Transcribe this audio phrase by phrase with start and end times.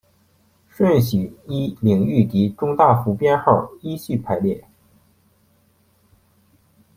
[0.67, 4.67] 顺序依领域及中大服编号依序排列。